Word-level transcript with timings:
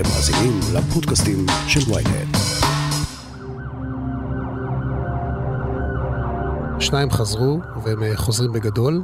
אתם 0.00 0.08
מאזינים 0.08 0.60
לפודקאסטים 0.74 1.46
של 1.68 1.92
ויינט. 1.92 2.36
שניים 6.80 7.10
חזרו, 7.10 7.60
והם 7.84 8.02
אה, 8.02 8.16
חוזרים 8.16 8.52
בגדול, 8.52 9.02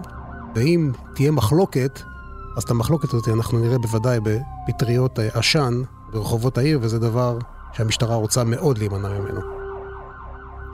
ואם 0.54 0.92
תהיה 1.14 1.30
מחלוקת, 1.30 2.00
אז 2.56 2.62
את 2.62 2.70
המחלוקת 2.70 3.08
הזאת 3.14 3.28
אנחנו 3.28 3.58
נראה 3.58 3.78
בוודאי 3.78 4.18
בפטריות 4.22 5.18
אה, 5.18 5.28
עשן 5.34 5.82
ברחובות 6.12 6.58
העיר, 6.58 6.78
וזה 6.82 6.98
דבר 6.98 7.38
שהמשטרה 7.72 8.14
רוצה 8.14 8.44
מאוד 8.44 8.78
להימנע 8.78 9.08
ממנו. 9.08 9.40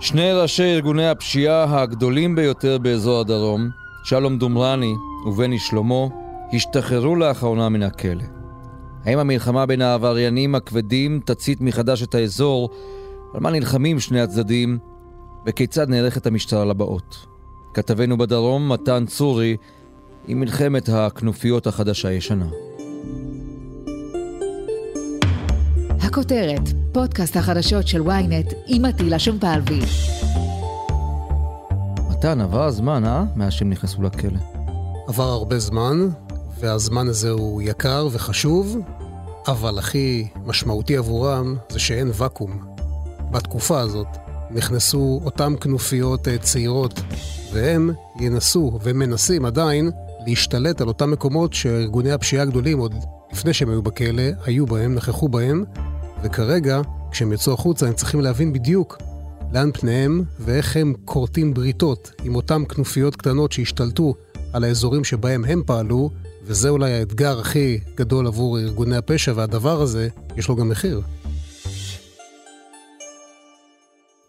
שני 0.01 0.33
ראשי 0.33 0.75
ארגוני 0.75 1.09
הפשיעה 1.09 1.83
הגדולים 1.83 2.35
ביותר 2.35 2.79
באזור 2.79 3.21
הדרום, 3.21 3.71
שלום 4.05 4.39
דומרני 4.39 4.95
ובני 5.27 5.59
שלמה, 5.59 6.07
השתחררו 6.53 7.17
לאחרונה 7.17 7.69
מן 7.69 7.83
הכלא. 7.83 8.42
האם 9.05 9.19
המלחמה 9.19 9.67
בין 9.67 9.83
העבריינים 9.83 10.55
הכבדים 10.55 11.21
תצית 11.25 11.61
מחדש 11.61 12.03
את 12.03 12.15
האזור? 12.15 12.71
על 13.35 13.41
מה 13.41 13.51
נלחמים 13.51 14.01
שני 14.01 14.21
הצדדים? 14.21 14.79
וכיצד 15.47 15.89
נערכת 15.89 16.27
המשטרה 16.27 16.65
לבאות? 16.65 17.27
כתבנו 17.75 18.19
בדרום, 18.19 18.73
מתן 18.73 19.05
צורי, 19.07 19.57
עם 20.27 20.41
מלחמת 20.41 20.89
הכנופיות 20.89 21.67
החדשה-ישנה. 21.67 22.47
הכותרת, 26.01 26.69
פודקאסט 26.93 27.37
החדשות 27.37 27.89
של 27.89 28.03
ynet 28.03 28.55
עם 28.67 28.85
עטילה 28.85 29.19
שומפלבי. 29.19 29.81
מתן, 32.11 32.41
עבר 32.41 32.65
הזמן, 32.65 33.05
אה? 33.05 33.25
מאז 33.37 33.53
שהם 33.53 33.71
נכנסו 33.71 34.03
לכלא. 34.03 34.39
עבר 35.09 35.29
הרבה 35.29 35.59
זמן, 35.59 36.09
והזמן 36.61 37.09
הזה 37.09 37.31
הוא 37.31 37.63
יקר 37.63 38.09
וחשוב, 38.13 38.79
אבל 39.47 39.79
הכי 39.79 40.29
משמעותי 40.47 40.97
עבורם 40.97 41.57
זה 41.71 41.79
שאין 41.79 42.11
ואקום. 42.15 42.61
בתקופה 43.31 43.81
הזאת 43.81 44.07
נכנסו 44.51 45.21
אותם 45.25 45.55
כנופיות 45.61 46.29
אה, 46.29 46.39
צעירות, 46.39 47.01
והם 47.53 47.91
ינסו 48.21 48.79
ומנסים 48.83 49.45
עדיין 49.45 49.91
להשתלט 50.27 50.81
על 50.81 50.89
אותם 50.89 51.11
מקומות 51.11 51.53
שארגוני 51.53 52.13
הפשיעה 52.13 52.43
הגדולים, 52.43 52.79
עוד 52.79 52.95
לפני 53.33 53.55
שהם 53.55 53.71
היו 53.71 53.83
בכלא, 53.83 54.23
היו 54.45 54.67
בהם, 54.67 54.95
נכחו 54.95 55.29
בהם, 55.29 55.65
וכרגע, 56.23 56.81
כשהם 57.11 57.33
יצאו 57.33 57.53
החוצה, 57.53 57.87
הם 57.87 57.95
צריכים 57.95 58.21
להבין 58.21 58.53
בדיוק 58.53 58.99
לאן 59.53 59.71
פניהם 59.73 60.25
ואיך 60.41 60.77
הם 60.77 60.95
כורתים 61.05 61.55
בריתות 61.55 62.13
עם 62.25 62.35
אותם 62.35 62.65
כנופיות 62.65 63.17
קטנות 63.17 63.53
שהשתלטו 63.53 64.15
על 64.53 64.65
האזורים 64.65 65.05
שבהם 65.05 65.45
הם 65.45 65.63
פעלו, 65.67 66.11
וזה 66.45 66.69
אולי 66.69 66.93
האתגר 66.93 67.41
הכי 67.41 67.81
גדול 67.95 68.27
עבור 68.27 68.59
ארגוני 68.59 68.97
הפשע, 68.97 69.33
והדבר 69.37 69.81
הזה, 69.83 70.09
יש 70.37 70.49
לו 70.49 70.57
גם 70.57 70.69
מחיר. 70.69 71.01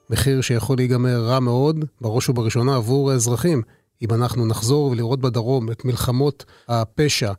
מחיר 0.09 0.41
שיכול 0.41 0.77
להיגמר 0.77 1.21
רע 1.21 1.39
מאוד, 1.39 1.85
בראש 2.01 2.29
ובראשונה 2.29 2.75
עבור 2.75 3.11
האזרחים. 3.11 3.61
אם 4.01 4.13
אנחנו 4.13 4.45
נחזור 4.45 4.91
ולראות 4.91 5.21
בדרום 5.21 5.71
את 5.71 5.85
מלחמות 5.85 6.45
הפשע 6.67 7.33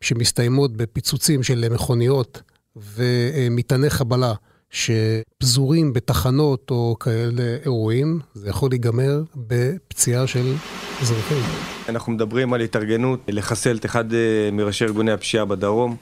שמסתיימות 0.00 0.76
בפיצוצים 0.76 1.42
של 1.42 1.68
מכוניות 1.70 2.42
ומטעני 2.76 3.90
חבלה 3.90 4.34
שפזורים 4.70 5.92
בתחנות 5.92 6.70
או 6.70 6.96
כאלה 7.00 7.56
אירועים, 7.64 8.20
זה 8.34 8.48
יכול 8.48 8.70
להיגמר 8.70 9.22
בפציעה 9.36 10.26
של 10.26 10.54
אזרחים. 11.02 11.42
אנחנו 11.88 12.12
מדברים 12.12 12.52
על 12.52 12.60
התארגנות 12.60 13.20
לחסל 13.28 13.76
את 13.76 13.84
אחד 13.84 14.14
אה, 14.14 14.18
מראשי 14.52 14.84
ארגוני 14.84 15.12
הפשיעה 15.12 15.44
בדרום. 15.44 15.96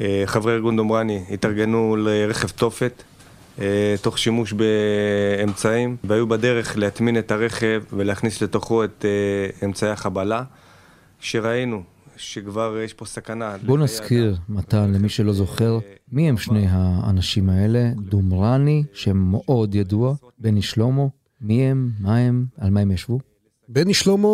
אה, 0.00 0.22
חברי 0.26 0.52
ארגון 0.52 0.76
דומרני 0.76 1.24
התארגנו 1.30 1.96
לרכב 1.96 2.48
תופת, 2.48 3.02
אה, 3.58 3.94
תוך 4.02 4.18
שימוש 4.18 4.52
באמצעים, 4.52 5.96
והיו 6.04 6.26
בדרך 6.26 6.78
להטמין 6.78 7.18
את 7.18 7.30
הרכב 7.30 7.82
ולהכניס 7.92 8.42
לתוכו 8.42 8.84
את 8.84 9.04
אמצעי 9.64 9.90
החבלה. 9.90 10.42
כשראינו 11.20 11.82
שכבר 12.16 12.78
יש 12.84 12.92
פה 12.94 13.04
סכנה. 13.04 13.56
בוא 13.66 13.78
נזכיר, 13.78 14.36
מתן, 14.48 14.92
למי 14.92 15.08
שלא 15.08 15.32
זוכר, 15.32 15.78
מי 16.12 16.28
הם 16.28 16.38
שני 16.38 16.66
האנשים 16.68 17.50
האלה? 17.50 17.90
דומרני, 17.96 18.84
שם 18.92 19.16
מאוד 19.16 19.74
ידוע, 19.74 20.14
בני 20.38 20.62
שלמה, 20.62 21.02
מי 21.40 21.62
הם, 21.62 21.90
מה 22.00 22.16
הם, 22.16 22.44
על 22.58 22.70
מה 22.70 22.80
הם 22.80 22.90
ישבו? 22.90 23.31
בני 23.74 23.94
שלמה 23.94 24.28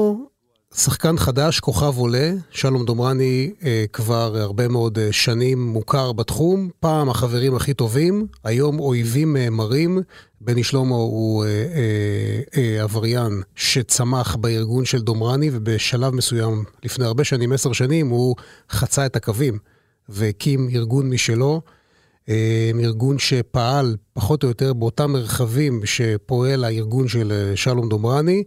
שחקן 0.75 1.17
חדש, 1.17 1.61
כוכב 1.61 1.99
עולה, 1.99 2.33
שלום 2.51 2.85
דומרני 2.85 3.53
אה, 3.65 3.85
כבר 3.93 4.37
הרבה 4.37 4.69
מאוד 4.69 4.99
אה, 4.99 5.13
שנים 5.13 5.67
מוכר 5.67 6.13
בתחום, 6.13 6.71
פעם 6.81 7.11
החברים 7.11 7.55
הכי 7.55 7.75
טובים, 7.75 8.27
היום 8.45 8.81
אויבים 8.81 9.37
אה, 9.37 9.51
מרים. 9.51 10.03
בני 10.41 10.65
שלמה 10.65 10.95
הוא 10.95 11.45
אה, 11.45 11.49
אה, 11.49 12.41
אה, 12.57 12.83
עבריין 12.83 13.43
שצמח 13.55 14.37
בארגון 14.37 14.85
של 14.85 15.01
דומרני, 15.01 15.51
ובשלב 15.53 16.15
מסוים, 16.15 16.65
לפני 16.85 17.05
הרבה 17.05 17.25
שנים, 17.25 17.53
עשר 17.53 17.73
שנים, 17.73 18.09
הוא 18.09 18.37
חצה 18.71 19.07
את 19.07 19.17
הקווים 19.17 19.59
והקים 20.09 20.69
ארגון 20.75 21.11
משלו. 21.11 21.63
אה, 22.29 22.71
ארגון 22.81 23.19
שפעל 23.19 23.97
פחות 24.13 24.43
או 24.43 24.49
יותר 24.49 24.73
באותם 24.73 25.13
מרחבים 25.13 25.81
שפועל 25.85 26.65
הארגון 26.65 27.09
של 27.09 27.33
אה, 27.33 27.57
שלום 27.57 27.89
דומרני. 27.89 28.45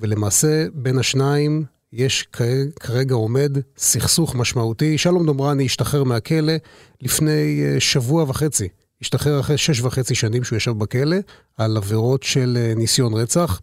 ולמעשה 0.00 0.66
בין 0.74 0.98
השניים 0.98 1.64
יש 1.92 2.28
כרגע 2.80 3.14
עומד 3.14 3.58
סכסוך 3.76 4.34
משמעותי. 4.34 4.98
שלום 4.98 5.26
דומרני 5.26 5.64
השתחרר 5.64 6.04
מהכלא 6.04 6.52
לפני 7.02 7.62
אה, 7.64 7.80
שבוע 7.80 8.24
וחצי. 8.28 8.68
השתחרר 9.02 9.40
אחרי 9.40 9.58
שש 9.58 9.80
וחצי 9.80 10.14
שנים 10.14 10.44
שהוא 10.44 10.56
ישב 10.56 10.70
בכלא 10.70 11.16
על 11.56 11.76
עבירות 11.76 12.22
של 12.22 12.72
ניסיון 12.76 13.14
רצח. 13.14 13.60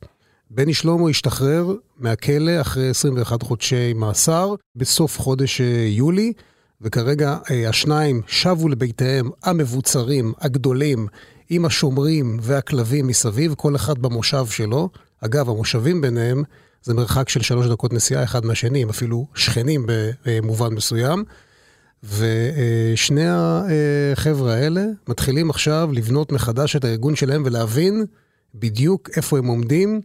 בני 0.49 0.73
שלמה 0.73 1.09
השתחרר 1.09 1.73
מהכלא 1.97 2.61
אחרי 2.61 2.89
21 2.89 3.43
חודשי 3.43 3.93
מאסר 3.93 4.55
בסוף 4.75 5.19
חודש 5.19 5.61
יולי, 5.87 6.33
וכרגע 6.81 7.37
השניים 7.67 8.21
שבו 8.27 8.69
לביתיהם 8.69 9.29
המבוצרים, 9.43 10.33
הגדולים, 10.41 11.07
עם 11.49 11.65
השומרים 11.65 12.37
והכלבים 12.41 13.07
מסביב, 13.07 13.53
כל 13.57 13.75
אחד 13.75 13.99
במושב 13.99 14.45
שלו. 14.45 14.89
אגב, 15.21 15.49
המושבים 15.49 16.01
ביניהם 16.01 16.43
זה 16.83 16.93
מרחק 16.93 17.29
של 17.29 17.41
שלוש 17.41 17.67
דקות 17.67 17.93
נסיעה 17.93 18.23
אחד 18.23 18.45
מהשני, 18.45 18.83
הם 18.83 18.89
אפילו 18.89 19.25
שכנים 19.35 19.85
במובן 20.25 20.73
מסוים. 20.73 21.23
ושני 22.03 23.25
החבר'ה 23.27 24.53
האלה 24.53 24.85
מתחילים 25.07 25.49
עכשיו 25.49 25.89
לבנות 25.93 26.31
מחדש 26.31 26.75
את 26.75 26.85
הארגון 26.85 27.15
שלהם 27.15 27.43
ולהבין 27.45 28.05
בדיוק 28.55 29.09
איפה 29.15 29.37
הם 29.37 29.47
עומדים. 29.47 30.01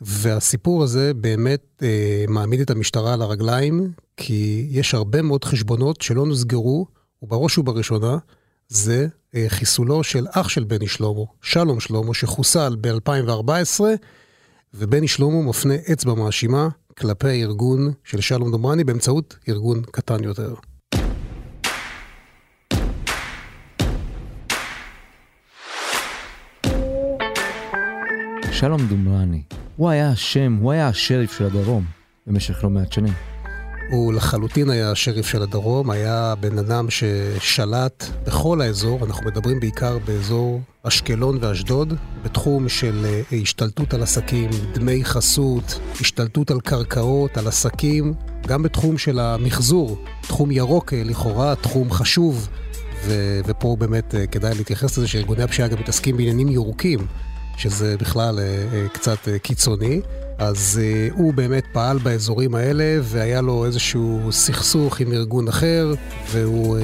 והסיפור 0.00 0.82
הזה 0.82 1.14
באמת 1.14 1.82
אה, 1.82 2.24
מעמיד 2.28 2.60
את 2.60 2.70
המשטרה 2.70 3.14
על 3.14 3.22
הרגליים, 3.22 3.92
כי 4.16 4.66
יש 4.70 4.94
הרבה 4.94 5.22
מאוד 5.22 5.44
חשבונות 5.44 6.00
שלא 6.00 6.26
נסגרו, 6.26 6.86
ובראש 7.22 7.58
ובראשונה 7.58 8.18
זה 8.68 9.06
אה, 9.34 9.44
חיסולו 9.48 10.04
של 10.04 10.26
אח 10.30 10.48
של 10.48 10.64
בני 10.64 10.88
שלמה, 10.88 11.24
שלום 11.42 11.80
שלמה, 11.80 12.14
שחוסל 12.14 12.76
ב-2014, 12.80 13.80
ובני 14.74 15.08
שלמה 15.08 15.42
מפנה 15.42 15.74
אצבע 15.92 16.14
מאשימה 16.14 16.68
כלפי 16.98 17.28
הארגון 17.28 17.92
של 18.04 18.20
שלום 18.20 18.50
דומרני 18.50 18.84
באמצעות 18.84 19.36
ארגון 19.48 19.82
קטן 19.82 20.24
יותר. 20.24 20.54
שלום 28.52 28.86
דומרני, 28.88 29.42
הוא 29.76 29.90
היה 29.90 30.10
השם, 30.10 30.58
הוא 30.60 30.72
היה 30.72 30.88
השריף 30.88 31.38
של 31.38 31.44
הדרום 31.44 31.84
במשך 32.26 32.64
לא 32.64 32.70
מעט 32.70 32.92
שנים. 32.92 33.12
הוא 33.90 34.12
לחלוטין 34.12 34.70
היה 34.70 34.90
השריף 34.90 35.26
של 35.26 35.42
הדרום, 35.42 35.90
היה 35.90 36.34
בן 36.40 36.58
אדם 36.58 36.86
ששלט 36.90 38.04
בכל 38.26 38.60
האזור, 38.60 39.04
אנחנו 39.06 39.26
מדברים 39.26 39.60
בעיקר 39.60 39.98
באזור 39.98 40.60
אשקלון 40.82 41.38
ואשדוד, 41.40 41.94
בתחום 42.22 42.68
של 42.68 43.06
אה, 43.06 43.38
השתלטות 43.42 43.94
על 43.94 44.02
עסקים, 44.02 44.50
דמי 44.74 45.04
חסות, 45.04 45.80
השתלטות 46.00 46.50
על 46.50 46.60
קרקעות, 46.60 47.36
על 47.36 47.46
עסקים, 47.48 48.14
גם 48.46 48.62
בתחום 48.62 48.98
של 48.98 49.18
המחזור, 49.18 49.98
תחום 50.22 50.50
ירוק 50.50 50.92
אה, 50.92 51.02
לכאורה, 51.04 51.54
תחום 51.54 51.90
חשוב, 51.90 52.48
ו- 53.06 53.40
ופה 53.46 53.76
באמת 53.78 54.14
אה, 54.14 54.26
כדאי 54.26 54.54
להתייחס 54.54 54.98
לזה 54.98 55.08
שארגוני 55.08 55.42
הפשיעה 55.42 55.68
גם 55.68 55.78
מתעסקים 55.78 56.16
בעניינים 56.16 56.48
ירוקים, 56.48 57.06
שזה 57.56 57.96
בכלל 57.98 58.38
קצת 58.92 59.18
קיצוני. 59.42 60.00
אז 60.38 60.80
uh, 60.80 61.14
הוא 61.18 61.34
באמת 61.34 61.64
פעל 61.72 61.98
באזורים 61.98 62.54
האלה 62.54 62.98
והיה 63.02 63.40
לו 63.40 63.64
איזשהו 63.64 64.28
סכסוך 64.30 65.00
עם 65.00 65.12
ארגון 65.12 65.48
אחר 65.48 65.94
והוא 66.30 66.78
uh, 66.78 66.82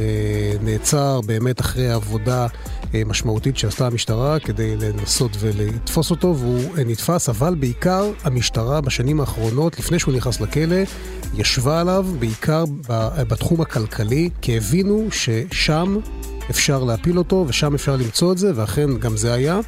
נעצר 0.62 1.20
באמת 1.20 1.60
אחרי 1.60 1.90
עבודה 1.90 2.46
uh, 2.46 2.94
משמעותית 3.06 3.56
שעשתה 3.56 3.86
המשטרה 3.86 4.38
כדי 4.38 4.76
לנסות 4.76 5.30
ולתפוס 5.40 6.10
אותו 6.10 6.36
והוא 6.36 6.78
נתפס, 6.86 7.28
אבל 7.28 7.54
בעיקר 7.54 8.10
המשטרה 8.24 8.80
בשנים 8.80 9.20
האחרונות, 9.20 9.78
לפני 9.78 9.98
שהוא 9.98 10.14
נכנס 10.14 10.40
לכלא, 10.40 10.76
ישבה 11.34 11.80
עליו 11.80 12.06
בעיקר 12.18 12.64
בתחום 13.28 13.60
הכלכלי, 13.60 14.30
כי 14.40 14.56
הבינו 14.56 15.08
ששם 15.10 15.96
אפשר 16.50 16.84
להפיל 16.84 17.18
אותו 17.18 17.44
ושם 17.48 17.74
אפשר 17.74 17.96
למצוא 17.96 18.32
את 18.32 18.38
זה, 18.38 18.52
ואכן 18.54 18.98
גם 18.98 19.16
זה 19.16 19.32
היה. 19.32 19.60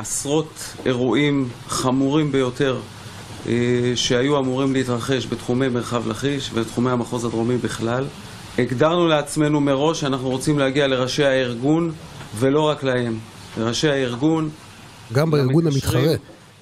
עשרות 0.00 0.74
אירועים 0.86 1.48
חמורים 1.68 2.32
ביותר 2.32 2.80
אה, 3.46 3.52
שהיו 3.94 4.38
אמורים 4.38 4.72
להתרחש 4.72 5.26
בתחומי 5.26 5.68
מרחב 5.68 6.08
לכיש 6.08 6.50
ובתחומי 6.52 6.90
המחוז 6.90 7.24
הדרומי 7.24 7.56
בכלל. 7.56 8.04
הגדרנו 8.58 9.08
לעצמנו 9.08 9.60
מראש 9.60 10.00
שאנחנו 10.00 10.30
רוצים 10.30 10.58
להגיע 10.58 10.86
לראשי 10.86 11.24
הארגון 11.24 11.92
ולא 12.38 12.60
רק 12.60 12.82
להם. 12.82 13.18
לראשי 13.58 13.88
הארגון, 13.88 14.50
גם 15.12 15.30
בארגון 15.30 15.66
המתחרה 15.66 16.14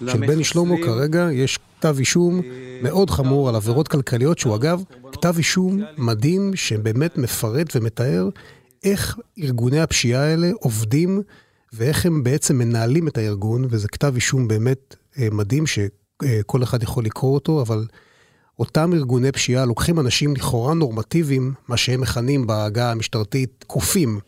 של 0.07 0.19
בני 0.19 0.45
שלמה 0.45 0.75
כרגע 0.85 1.29
יש 1.33 1.59
כתב 1.79 1.97
אישום 1.99 2.41
מאוד 2.83 3.11
חמור 3.11 3.49
על 3.49 3.55
עבירות 3.55 3.89
כלכליות, 3.89 4.39
שהוא 4.39 4.57
אגב 4.57 4.83
כתב 5.13 5.35
אישום 5.37 5.81
מדהים 5.99 6.51
שבאמת 6.55 7.19
מפרט 7.19 7.77
ומתאר 7.77 8.29
איך 8.85 9.19
ארגוני 9.39 9.81
הפשיעה 9.81 10.23
האלה 10.23 10.51
עובדים 10.61 11.23
ואיך 11.73 12.07
הם 12.07 12.23
בעצם 12.23 12.59
מנהלים 12.59 13.09
את 13.09 13.19
הארגון, 13.19 13.65
וזה 13.71 13.89
כתב 13.89 14.13
אישום 14.15 14.49
באמת 14.49 14.97
אה, 15.19 15.29
מדהים 15.33 15.65
שכל 15.67 16.63
אחד 16.63 16.83
יכול 16.83 17.05
לקרוא 17.05 17.35
אותו, 17.35 17.63
אבל 17.63 17.87
אותם 18.59 18.93
ארגוני 18.95 19.33
פשיעה 19.33 19.65
לוקחים 19.65 20.01
אנשים 20.01 20.37
לכאורה 20.37 20.75
נורמטיביים, 20.75 21.53
מה 21.69 21.77
שהם 21.77 22.01
מכנים 22.01 22.47
בעגה 22.47 22.91
המשטרתית 22.91 23.65
קופים, 23.67 24.21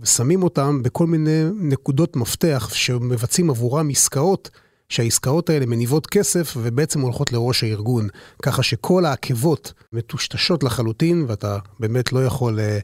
ושמים 0.00 0.42
אותם 0.42 0.82
בכל 0.82 1.06
מיני 1.06 1.44
נקודות 1.54 2.16
מפתח 2.16 2.70
שמבצעים 2.74 3.50
עבורם 3.50 3.90
עסקאות, 3.90 4.50
שהעסקאות 4.88 5.50
האלה 5.50 5.66
מניבות 5.66 6.06
כסף 6.06 6.54
ובעצם 6.56 7.00
הולכות 7.00 7.32
לראש 7.32 7.64
הארגון. 7.64 8.08
ככה 8.42 8.62
שכל 8.62 9.04
העקבות 9.04 9.72
מטושטשות 9.92 10.64
לחלוטין, 10.64 11.24
ואתה 11.28 11.58
באמת 11.80 12.12
לא 12.12 12.24
יכול 12.24 12.60
אה, 12.60 12.78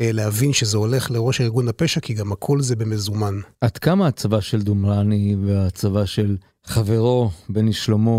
להבין 0.00 0.52
שזה 0.52 0.76
הולך 0.76 1.10
לראש 1.10 1.40
ארגון 1.40 1.68
הפשע, 1.68 2.00
כי 2.00 2.14
גם 2.14 2.32
הכל 2.32 2.60
זה 2.60 2.76
במזומן. 2.76 3.34
עד 3.60 3.78
כמה 3.78 4.06
הצבא 4.06 4.40
של 4.40 4.62
דומרני 4.62 5.36
והצבא 5.44 6.04
של 6.04 6.36
חברו, 6.66 7.30
בני 7.48 7.72
שלמה, 7.72 8.18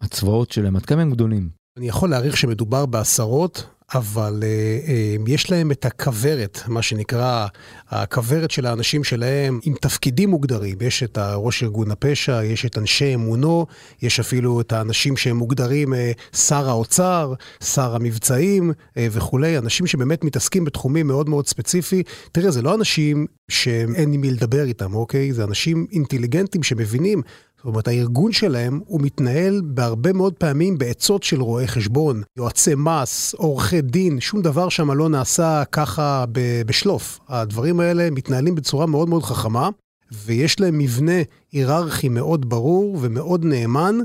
הצבאות 0.00 0.52
שלהם, 0.52 0.76
עד 0.76 0.86
כמה 0.86 1.02
הם 1.02 1.10
גדולים? 1.10 1.48
אני 1.78 1.88
יכול 1.88 2.10
להעריך 2.10 2.36
שמדובר 2.36 2.86
בעשרות, 2.86 3.66
אבל 3.94 4.40
אה, 4.42 4.48
אה, 4.88 5.16
יש 5.26 5.50
להם 5.50 5.70
את 5.70 5.84
הכוורת, 5.84 6.60
מה 6.66 6.82
שנקרא, 6.82 7.46
הכוורת 7.88 8.50
של 8.50 8.66
האנשים 8.66 9.04
שלהם 9.04 9.60
עם 9.62 9.74
תפקידים 9.80 10.30
מוגדרים. 10.30 10.76
יש 10.80 11.02
את 11.02 11.18
ראש 11.18 11.62
ארגון 11.62 11.90
הפשע, 11.90 12.44
יש 12.44 12.66
את 12.66 12.78
אנשי 12.78 13.14
אמונו, 13.14 13.66
יש 14.02 14.20
אפילו 14.20 14.60
את 14.60 14.72
האנשים 14.72 15.16
שהם 15.16 15.36
מוגדרים 15.36 15.94
אה, 15.94 16.12
שר 16.36 16.68
האוצר, 16.68 17.34
שר 17.64 17.94
המבצעים 17.94 18.72
וכולי, 18.96 19.58
אנשים 19.58 19.86
שבאמת 19.86 20.24
מתעסקים 20.24 20.64
בתחומים 20.64 21.06
מאוד 21.06 21.28
מאוד 21.28 21.46
ספציפי. 21.46 22.02
תראה, 22.32 22.50
זה 22.50 22.62
לא 22.62 22.74
אנשים 22.74 23.26
שאין 23.48 24.12
עם 24.12 24.20
מי 24.20 24.30
לדבר 24.30 24.64
איתם, 24.64 24.94
אוקיי? 24.94 25.32
זה 25.32 25.44
אנשים 25.44 25.86
אינטליגנטים 25.92 26.62
שמבינים 26.62 27.22
אומרת, 27.68 27.88
הארגון 27.88 28.32
שלהם, 28.32 28.80
הוא 28.86 29.00
מתנהל 29.02 29.62
בהרבה 29.64 30.12
מאוד 30.12 30.34
פעמים 30.34 30.78
בעצות 30.78 31.22
של 31.22 31.40
רואי 31.40 31.68
חשבון, 31.68 32.22
יועצי 32.36 32.74
מס, 32.74 33.34
עורכי 33.34 33.80
דין, 33.80 34.20
שום 34.20 34.42
דבר 34.42 34.68
שם 34.68 34.90
לא 34.90 35.08
נעשה 35.08 35.62
ככה 35.72 36.24
בשלוף. 36.66 37.18
הדברים 37.28 37.80
האלה 37.80 38.10
מתנהלים 38.10 38.54
בצורה 38.54 38.86
מאוד 38.86 39.08
מאוד 39.08 39.22
חכמה, 39.22 39.68
ויש 40.12 40.60
להם 40.60 40.78
מבנה 40.78 41.22
היררכי 41.52 42.08
מאוד 42.08 42.48
ברור 42.48 42.98
ומאוד 43.00 43.44
נאמן, 43.44 43.98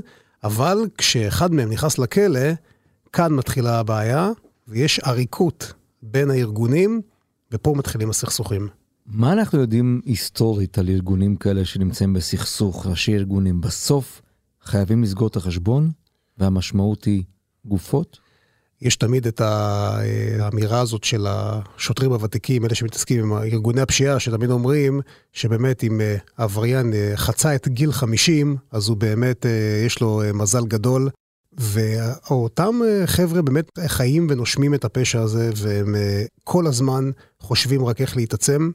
אבל 0.44 0.78
כשאחד 0.98 1.52
מהם 1.52 1.70
נכנס 1.70 1.98
לכלא, 1.98 2.50
כאן 3.12 3.32
מתחילה 3.32 3.78
הבעיה, 3.78 4.30
ויש 4.68 4.98
עריקות 4.98 5.72
בין 6.02 6.30
הארגונים, 6.30 7.00
ופה 7.52 7.74
מתחילים 7.76 8.10
הסכסוכים. 8.10 8.68
מה 9.06 9.32
אנחנו 9.32 9.60
יודעים 9.60 10.00
היסטורית 10.04 10.78
על 10.78 10.88
ארגונים 10.88 11.36
כאלה 11.36 11.64
שנמצאים 11.64 12.12
בסכסוך, 12.12 12.86
ראשי 12.86 13.14
ארגונים? 13.14 13.60
בסוף 13.60 14.22
חייבים 14.62 15.02
לסגור 15.02 15.28
את 15.28 15.36
החשבון, 15.36 15.90
והמשמעות 16.38 17.04
היא 17.04 17.22
גופות? 17.64 18.18
יש 18.82 18.96
תמיד 18.96 19.26
את 19.26 19.40
האמירה 19.40 20.80
הזאת 20.80 21.04
של 21.04 21.26
השוטרים 21.28 22.12
הוותיקים, 22.12 22.64
אלה 22.64 22.74
שמתעסקים 22.74 23.20
עם 23.24 23.32
ארגוני 23.32 23.80
הפשיעה, 23.80 24.20
שתמיד 24.20 24.50
אומרים 24.50 25.00
שבאמת 25.32 25.84
אם 25.84 26.00
אה, 26.00 26.16
עבריין 26.36 26.92
אה, 26.92 27.12
חצה 27.16 27.54
את 27.54 27.68
גיל 27.68 27.92
50, 27.92 28.56
אז 28.70 28.88
הוא 28.88 28.96
באמת, 28.96 29.46
אה, 29.46 29.82
יש 29.86 30.00
לו 30.00 30.22
מזל 30.34 30.66
גדול. 30.66 31.10
ואותם 31.58 32.80
חבר'ה 33.06 33.42
באמת 33.42 33.78
חיים 33.86 34.26
ונושמים 34.30 34.74
את 34.74 34.84
הפשע 34.84 35.20
הזה, 35.20 35.50
והם 35.56 35.94
כל 36.44 36.66
הזמן 36.66 37.10
חושבים 37.40 37.84
רק 37.84 38.00
איך 38.00 38.16
להתעצם. 38.16 38.70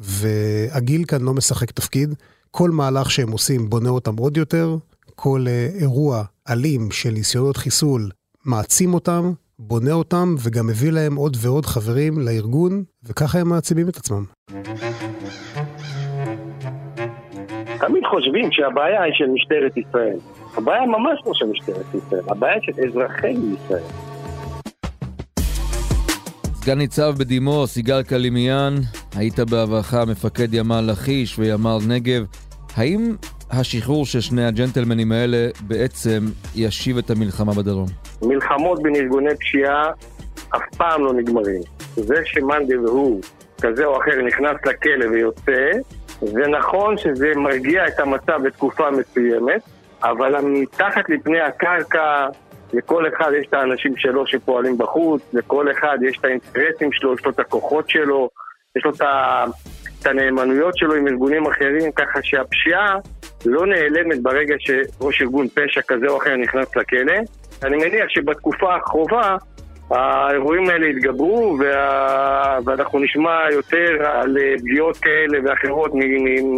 והגיל 0.00 1.04
כאן 1.04 1.22
לא 1.22 1.34
משחק 1.34 1.70
תפקיד. 1.70 2.14
כל 2.50 2.70
מהלך 2.70 3.10
שהם 3.10 3.30
עושים 3.30 3.70
בונה 3.70 3.88
אותם 3.88 4.16
עוד 4.16 4.36
יותר, 4.36 4.76
כל 5.14 5.44
אה, 5.48 5.68
אירוע 5.80 6.22
אלים 6.50 6.90
של 6.90 7.10
ניסיונות 7.10 7.56
חיסול 7.56 8.10
מעצים 8.44 8.94
אותם, 8.94 9.32
בונה 9.58 9.92
אותם 9.92 10.34
וגם 10.38 10.66
מביא 10.66 10.90
להם 10.90 11.16
עוד 11.16 11.36
ועוד 11.40 11.66
חברים 11.66 12.18
לארגון, 12.18 12.84
וככה 13.04 13.38
הם 13.38 13.48
מעצימים 13.48 13.88
את 13.88 13.96
עצמם. 13.96 14.24
תמיד 17.80 18.02
חושבים 18.10 18.52
שהבעיה 18.52 19.02
היא 19.02 19.12
של 19.14 19.26
משטרת 19.26 19.76
ישראל. 19.76 20.16
הבעיה 20.56 20.86
ממש 20.86 21.20
לא 21.26 21.32
של 21.34 21.46
משטרת 21.46 21.94
ישראל, 21.94 22.22
הבעיה 22.28 22.56
של 22.62 22.72
אזרחי 22.88 23.34
ישראל. 23.54 23.82
סגן 26.54 26.78
ניצב 26.78 27.14
בדימוס, 27.18 27.76
יגאל 27.76 28.02
קלימיאן, 28.02 28.74
היית 29.16 29.40
בעברך 29.40 29.94
מפקד 29.94 30.54
ימ"ל 30.54 30.90
לכיש 30.90 31.38
וימ"ל 31.38 31.78
נגב. 31.88 32.24
האם 32.76 33.16
השחרור 33.50 34.06
של 34.06 34.20
שני 34.20 34.44
הג'נטלמנים 34.44 35.12
האלה 35.12 35.48
בעצם 35.60 36.20
ישיב 36.54 36.98
את 36.98 37.10
המלחמה 37.10 37.52
בדרום? 37.52 37.86
מלחמות 38.22 38.82
בין 38.82 38.94
ארגוני 38.96 39.36
פשיעה 39.40 39.90
אף 40.56 40.62
פעם 40.76 41.04
לא 41.04 41.12
נגמרים. 41.12 41.60
זה 41.96 42.14
שמנדל 42.24 42.78
והוא, 42.78 43.20
כזה 43.62 43.84
או 43.84 44.00
אחר, 44.00 44.22
נכנס 44.26 44.56
לכלא 44.66 45.10
ויוצא, 45.10 45.70
זה 46.20 46.46
נכון 46.60 46.98
שזה 46.98 47.32
מרגיע 47.36 47.88
את 47.88 48.00
המצב 48.00 48.38
בתקופה 48.44 48.90
מסוימת, 48.90 49.62
אבל 50.02 50.40
מתחת 50.44 51.08
לפני 51.08 51.40
הקרקע 51.40 52.26
לכל 52.72 53.04
אחד 53.08 53.30
יש 53.40 53.46
את 53.46 53.54
האנשים 53.54 53.96
שלו 53.96 54.26
שפועלים 54.26 54.78
בחוץ, 54.78 55.22
לכל 55.32 55.70
אחד 55.70 55.98
יש 56.08 56.18
את 56.18 56.24
האינטרסים 56.24 56.92
שלו, 56.92 57.14
יש 57.14 57.24
לו 57.24 57.30
את 57.30 57.38
הכוחות 57.38 57.90
שלו, 57.90 58.28
יש 58.76 58.84
לו 58.84 58.90
את 60.00 60.06
הנאמנויות 60.06 60.76
שלו 60.76 60.94
עם 60.94 61.08
ארגונים 61.08 61.46
אחרים, 61.46 61.92
ככה 61.92 62.18
שהפשיעה 62.22 62.96
לא 63.46 63.66
נעלמת 63.66 64.22
ברגע 64.22 64.54
שראש 64.58 65.22
ארגון 65.22 65.48
פשע 65.48 65.80
כזה 65.82 66.06
או 66.08 66.18
אחר 66.18 66.36
נכנס 66.36 66.76
לכלא. 66.76 67.14
אני 67.62 67.76
מניח 67.76 68.08
שבתקופה 68.08 68.74
הקרובה 68.74 69.36
האירועים 69.90 70.68
האלה 70.68 70.86
יתגברו 70.86 71.56
וה... 71.60 72.58
ואנחנו 72.64 72.98
נשמע 72.98 73.50
יותר 73.52 74.06
על 74.06 74.36
פגיעות 74.58 74.96
כאלה 74.96 75.38
ואחרות 75.44 75.90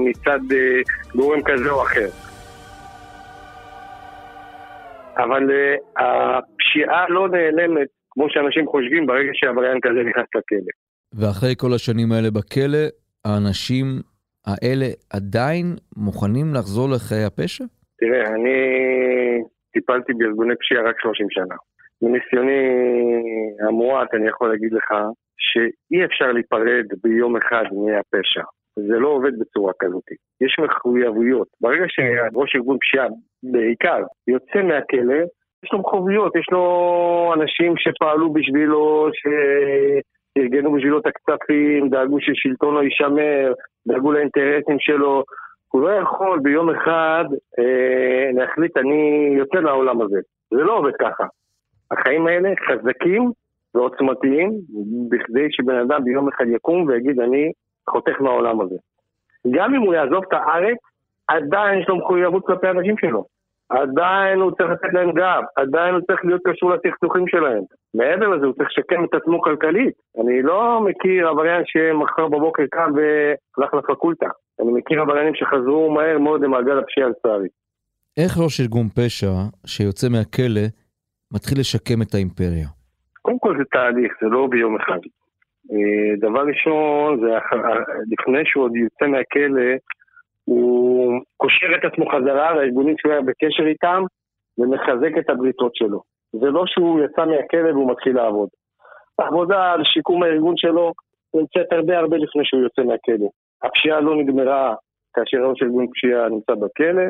מצד 0.06 0.40
אה, 0.52 0.80
גורם 1.14 1.42
כזה 1.42 1.70
או 1.70 1.82
אחר. 1.82 2.08
אבל 5.16 5.50
uh, 5.50 6.02
הפשיעה 6.02 7.08
לא 7.08 7.28
נעלמת 7.28 7.88
כמו 8.10 8.26
שאנשים 8.30 8.66
חושבים 8.66 9.06
ברגע 9.06 9.30
שעבריין 9.32 9.80
כזה 9.80 10.00
נכנס 10.08 10.26
לכלא. 10.34 10.81
ואחרי 11.14 11.54
כל 11.58 11.72
השנים 11.74 12.12
האלה 12.12 12.30
בכלא, 12.30 12.84
האנשים 13.24 13.86
האלה 14.46 14.86
עדיין 15.12 15.66
מוכנים 15.96 16.54
לחזור 16.54 16.88
לחיי 16.90 17.24
הפשע? 17.24 17.64
תראה, 17.98 18.26
אני 18.34 18.58
טיפלתי 19.72 20.12
בארגוני 20.18 20.54
פשיעה 20.56 20.82
רק 20.82 21.00
30 21.00 21.26
שנה. 21.30 21.56
מניסיוני 22.02 22.62
המועט 23.68 24.14
אני 24.14 24.28
יכול 24.28 24.48
להגיד 24.48 24.72
לך 24.72 24.88
שאי 25.38 26.04
אפשר 26.04 26.32
להיפרד 26.32 26.86
ביום 27.02 27.36
אחד 27.36 27.64
מהפשע. 27.72 28.42
זה 28.76 28.98
לא 28.98 29.08
עובד 29.08 29.38
בצורה 29.38 29.72
כזאת. 29.78 30.02
יש 30.40 30.56
מחויבויות. 30.58 31.48
ברגע 31.60 31.84
שראש 31.88 32.56
ארגון 32.56 32.78
פשיעה, 32.78 33.06
בעיקר, 33.42 34.02
יוצא 34.28 34.62
מהכלא, 34.62 35.22
יש 35.64 35.72
לו 35.72 35.78
מחויבויות, 35.78 36.36
יש 36.36 36.46
לו 36.52 37.34
אנשים 37.36 37.74
שפעלו 37.76 38.32
בשבילו, 38.32 39.08
שארגנו 40.38 40.72
בשבילו 40.72 40.98
את 40.98 41.06
הכספים, 41.06 41.88
דאגו 41.88 42.16
ששלטון 42.20 42.74
לא 42.74 42.82
יישמר, 42.82 43.52
דאגו 43.86 44.12
לאינטרסים 44.12 44.76
שלו. 44.78 45.24
הוא 45.68 45.82
לא 45.82 45.90
יכול 45.90 46.38
ביום 46.42 46.70
אחד 46.70 47.24
אה, 47.58 48.30
להחליט, 48.34 48.76
אני 48.76 49.34
יוצא 49.38 49.58
לעולם 49.58 50.02
הזה. 50.02 50.18
זה 50.50 50.62
לא 50.62 50.78
עובד 50.78 50.92
ככה. 51.00 51.24
החיים 51.90 52.26
האלה 52.26 52.48
חזקים 52.68 53.30
ועוצמתיים, 53.74 54.52
בכדי 55.10 55.46
שבן 55.50 55.76
אדם 55.76 56.04
ביום 56.04 56.28
אחד 56.28 56.44
יקום 56.48 56.86
ויגיד, 56.86 57.20
אני 57.20 57.52
חותך 57.90 58.20
מהעולם 58.20 58.60
הזה. 58.60 58.76
גם 59.50 59.74
אם 59.74 59.80
הוא 59.80 59.94
יעזוב 59.94 60.24
את 60.28 60.32
הארץ, 60.32 60.78
עדיין 61.28 61.80
יש 61.80 61.88
לו 61.88 61.96
מחויבות 61.96 62.46
כלפי 62.46 62.66
האנשים 62.66 62.94
שלו. 62.98 63.24
עדיין 63.80 64.40
הוא 64.40 64.50
צריך 64.50 64.70
לתת 64.70 64.92
להם 64.92 65.12
גב, 65.12 65.42
עדיין 65.56 65.94
הוא 65.94 66.02
צריך 66.06 66.24
להיות 66.24 66.40
קשור 66.44 66.70
לסכסוכים 66.74 67.28
שלהם. 67.28 67.62
מעבר 67.94 68.28
לזה, 68.28 68.46
הוא 68.46 68.54
צריך 68.54 68.68
לשקם 68.70 69.04
את 69.04 69.14
עצמו 69.14 69.40
כלכלית. 69.42 69.94
אני 70.20 70.42
לא 70.42 70.80
מכיר 70.80 71.28
עבריין 71.28 71.62
שמחר 71.66 72.28
בבוקר 72.28 72.62
קם 72.70 72.90
והלך 72.96 73.74
לפקולטה. 73.74 74.28
אני 74.60 74.72
מכיר 74.72 75.00
עבריינים 75.00 75.34
שחזרו 75.34 75.90
מהר 75.94 76.18
מאוד 76.18 76.40
למעגל 76.44 76.78
הפשיעה 76.78 77.08
לצערי. 77.08 77.48
איך 78.16 78.38
ראש 78.44 78.60
ארגון 78.60 78.88
פשע 78.88 79.32
שיוצא 79.66 80.08
מהכלא 80.08 80.66
מתחיל 81.34 81.58
לשקם 81.60 82.02
את 82.02 82.14
האימפריה? 82.14 82.68
קודם 83.22 83.38
כל 83.38 83.54
זה 83.58 83.64
תהליך, 83.72 84.12
זה 84.20 84.28
לא 84.28 84.46
ביום 84.50 84.76
אחד. 84.76 85.00
אה, 85.72 86.16
דבר 86.20 86.42
ראשון, 86.46 87.20
זה 87.20 87.28
לפני 88.12 88.42
שהוא 88.44 88.64
עוד 88.64 88.76
יוצא 88.76 89.06
מהכלא, 89.06 89.70
הוא 90.44 91.20
קושר 91.36 91.66
את 91.76 91.84
עצמו 91.84 92.06
חזרה 92.06 92.54
לארגונים 92.54 92.94
שהוא 92.98 93.12
היה 93.12 93.22
בקשר 93.22 93.66
איתם 93.66 94.02
ומחזק 94.58 95.18
את 95.18 95.30
הבריתות 95.30 95.74
שלו. 95.74 96.00
זה 96.32 96.50
לא 96.50 96.62
שהוא 96.66 97.00
יצא 97.04 97.24
מהכלא 97.24 97.70
והוא 97.70 97.90
מתחיל 97.90 98.16
לעבוד. 98.16 98.48
העבודה 99.18 99.72
על 99.72 99.84
שיקום 99.84 100.22
הארגון 100.22 100.56
שלו 100.56 100.92
נמצאת 101.34 101.72
הרבה 101.72 101.98
הרבה 101.98 102.16
לפני 102.16 102.44
שהוא 102.44 102.62
יוצא 102.62 102.82
מהכלא. 102.82 103.28
הפשיעה 103.62 104.00
לא 104.00 104.16
נגמרה 104.16 104.74
כאשר 105.14 105.38
ראש 105.38 105.62
ארגון 105.62 105.86
פשיעה 105.92 106.28
נמצא 106.28 106.54
בכלא, 106.54 107.02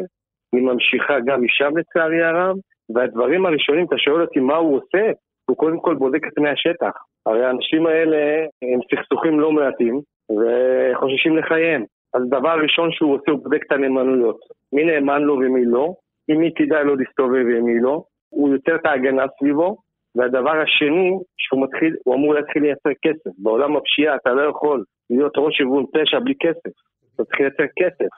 היא 0.53 0.63
ממשיכה 0.63 1.21
גם 1.27 1.43
משם 1.43 1.77
לצערי 1.77 2.23
הרב, 2.23 2.57
והדברים 2.95 3.47
הראשונים, 3.47 3.87
אתה 3.87 3.99
שואל 3.99 4.23
אותי 4.23 4.41
מה 4.41 4.57
הוא 4.57 4.77
עושה, 4.77 5.11
הוא 5.51 5.57
קודם 5.57 5.81
כל 5.81 5.95
בודק 5.95 6.27
את 6.27 6.35
פני 6.35 6.51
השטח. 6.51 6.93
הרי 7.27 7.45
האנשים 7.45 7.87
האלה 7.87 8.45
הם 8.63 8.81
סכסוכים 8.91 9.41
לא 9.41 9.53
מעטים 9.53 10.01
וחוששים 10.31 11.37
לחייהם. 11.37 11.85
אז 12.15 12.23
דבר 12.29 12.55
ראשון 12.63 12.93
שהוא 12.93 13.15
עושה, 13.15 13.31
הוא 13.31 13.43
בודק 13.43 13.61
את 13.67 13.73
הנאמנויות. 13.73 14.41
מי 14.73 14.85
נאמן 14.85 15.23
לו 15.23 15.35
ומי 15.35 15.65
לא, 15.65 15.95
עם 16.29 16.39
מי 16.41 16.51
כדאי 16.57 16.85
לו 16.85 16.97
להסתובב 16.97 17.45
ומי 17.47 17.81
לא, 17.81 18.05
הוא 18.29 18.53
יוצר 18.53 18.75
את 18.75 18.87
ההגנה 18.87 19.25
סביבו, 19.39 19.77
והדבר 20.15 20.57
השני, 20.63 21.11
שהוא 21.37 21.63
מתחיל, 21.65 21.97
הוא 22.05 22.15
אמור 22.15 22.35
להתחיל 22.35 22.63
לייצר 22.63 22.91
כסף. 23.03 23.31
בעולם 23.39 23.77
הפשיעה 23.77 24.17
אתה 24.17 24.31
לא 24.31 24.51
יכול 24.51 24.85
להיות 25.11 25.33
ראש 25.37 25.61
ארגון 25.61 25.85
פשע 25.93 26.19
בלי 26.19 26.35
כסף, 26.41 26.75
אתה 27.15 27.25
צריך 27.25 27.41
לייצר 27.41 27.65
כסף. 27.79 28.11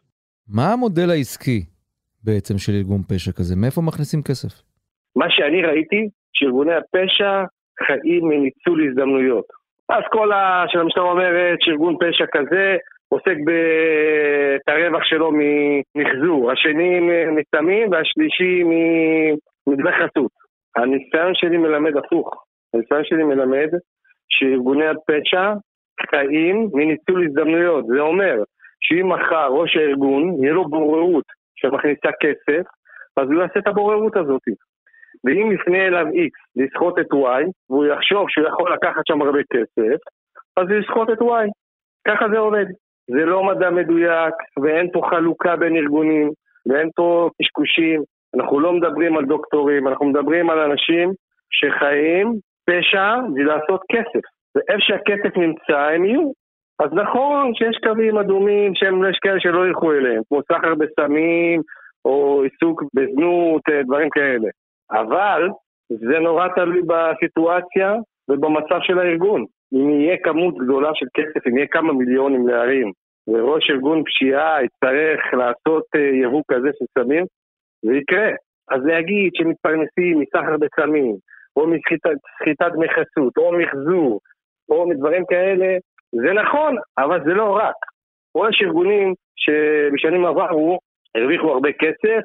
מה 0.49 0.73
המודל 0.73 1.11
העסקי 1.11 1.61
בעצם 2.25 2.59
של 2.59 2.73
ארגון 2.73 3.03
פשע 3.03 3.33
כזה? 3.33 3.55
מאיפה 3.57 3.81
מכניסים 3.83 4.23
כסף? 4.23 4.63
מה 5.17 5.27
שאני 5.29 5.63
ראיתי, 5.63 6.09
שארגוני 6.33 6.75
הפשע 6.75 7.45
חיים 7.87 8.29
מניצול 8.29 8.89
הזדמנויות. 8.89 9.45
אז 9.89 10.03
כל 10.11 10.33
ה... 10.33 10.65
שהמשטרה 10.69 11.05
אומרת 11.05 11.59
שארגון 11.61 11.95
פשע 12.01 12.25
כזה 12.33 12.77
עוסק 13.15 13.37
את 14.57 14.69
הרווח 14.69 15.05
שלו 15.05 15.31
ממחזור, 15.33 16.53
השני 16.53 17.01
מסמים 17.37 17.93
והשלישי 17.93 18.63
מדמי 19.67 19.93
חסות. 19.93 20.33
הניסיון 20.77 21.35
שלי 21.35 21.57
מלמד 21.57 21.97
הפוך. 21.97 22.45
הניסיון 22.75 23.05
שלי 23.05 23.25
מלמד 23.25 23.69
שארגוני 24.29 24.87
הפשע 24.87 25.53
חיים 26.11 26.69
מניצול 26.73 27.27
הזדמנויות. 27.27 27.87
זה 27.87 28.01
אומר 28.01 28.43
שאם 28.81 29.09
מחר 29.09 29.49
ראש 29.49 29.77
הארגון, 29.77 30.43
יהיה 30.43 30.53
לו 30.53 30.69
בוררות 30.69 31.25
שמכניסה 31.57 32.09
כסף, 32.23 32.65
אז 33.17 33.27
הוא 33.31 33.43
יעשה 33.43 33.59
את 33.61 33.67
הבוררות 33.67 34.17
הזאת. 34.17 34.43
ואם 35.25 35.53
יפנה 35.53 35.87
אליו 35.87 36.07
X 36.07 36.35
לסחוט 36.57 36.99
את 36.99 37.13
Y, 37.13 37.45
והוא 37.71 37.87
יחשוב 37.87 38.27
שהוא 38.29 38.47
יכול 38.47 38.73
לקחת 38.73 39.07
שם 39.09 39.23
הרבה 39.23 39.41
כסף, 39.53 40.01
אז 40.57 40.67
הוא 40.71 40.79
יסחוט 40.81 41.11
את 41.11 41.19
Y. 41.19 41.49
ככה 42.09 42.29
זה 42.29 42.39
עובד. 42.39 42.67
זה 43.11 43.25
לא 43.25 43.45
מדע 43.45 43.71
מדויק, 43.71 44.35
ואין 44.63 44.91
פה 44.93 45.01
חלוקה 45.11 45.57
בין 45.57 45.77
ארגונים, 45.77 46.31
ואין 46.67 46.91
פה 46.97 47.31
קשקושים. 47.43 48.03
אנחנו 48.37 48.61
לא 48.61 48.73
מדברים 48.73 49.17
על 49.17 49.25
דוקטורים, 49.25 49.89
אנחנו 49.89 50.07
מדברים 50.07 50.51
על 50.51 50.59
אנשים 50.59 51.13
שחיים 51.51 52.35
פשע 52.67 53.17
בשביל 53.29 53.47
לעשות 53.47 53.83
כסף. 53.93 54.25
ואיפה 54.55 54.81
שהכסף 54.81 55.37
נמצא, 55.37 55.79
הם 55.79 56.05
יהיו. 56.05 56.31
אז 56.79 56.91
נכון 56.93 57.55
שיש 57.55 57.77
קווים 57.85 58.19
אדומים 58.19 58.75
שיש 58.75 59.19
כאלה 59.23 59.41
שלא 59.41 59.67
ילכו 59.67 59.93
אליהם, 59.93 60.23
כמו 60.29 60.41
סחר 60.43 60.75
בסמים, 60.75 61.61
או 62.05 62.43
עיסוק 62.43 62.83
בזנות, 62.95 63.63
אה, 63.71 63.83
דברים 63.83 64.11
כאלה. 64.11 64.49
אבל 64.91 65.49
זה 65.89 66.19
נורא 66.19 66.49
תלוי 66.49 66.81
בסיטואציה 66.83 67.95
ובמצב 68.29 68.79
של 68.81 68.99
הארגון. 68.99 69.45
אם 69.75 69.91
יהיה 69.91 70.17
כמות 70.25 70.55
גדולה 70.59 70.91
של 70.95 71.07
כסף, 71.15 71.47
אם 71.47 71.57
יהיה 71.57 71.67
כמה 71.67 71.93
מיליונים 71.93 72.49
להרים, 72.49 72.93
וראש 73.29 73.71
ארגון 73.71 74.03
פשיעה 74.05 74.65
יצטרך 74.65 75.21
לעשות 75.33 75.85
אה, 75.97 76.01
יבוא 76.23 76.43
כזה 76.49 76.69
של 76.79 76.85
סמים, 76.99 77.25
זה 77.83 77.95
יקרה. 77.97 78.31
אז 78.71 78.81
להגיד 78.85 79.31
שמתפרנסים 79.35 80.21
מסחר 80.21 80.57
בסמים, 80.57 81.17
או 81.57 81.67
מסחיטת 81.67 82.73
דמי 82.73 82.89
חסות, 82.89 83.37
או 83.37 83.53
מחזור, 83.59 84.21
או 84.71 84.89
מדברים 84.89 85.25
כאלה, 85.27 85.77
זה 86.13 86.33
נכון, 86.33 86.77
אבל 86.99 87.25
זה 87.25 87.35
לא 87.35 87.57
רק. 87.57 87.75
יש 88.51 88.63
ארגונים 88.63 89.15
שבשנים 89.37 90.25
עברו 90.25 90.79
הרוויחו 91.15 91.51
הרבה 91.51 91.73
כסף, 91.73 92.23